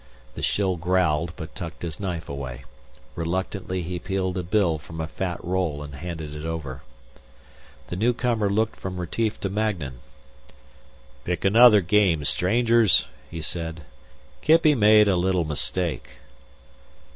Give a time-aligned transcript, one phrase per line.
[0.33, 2.63] The shill growled but tucked his knife away.
[3.13, 6.81] Reluctantly he peeled a bill from a fat roll and handed it over.
[7.89, 9.99] The newcomer looked from Retief to Magnan.
[11.23, 13.81] "Pick another game, strangers," he said.
[14.41, 16.09] "Kippy made a little mistake."